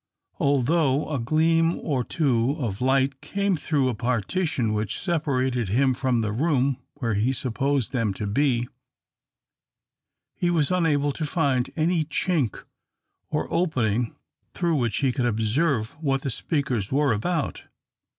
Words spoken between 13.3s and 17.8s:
opening through which he could observe what the speakers were about.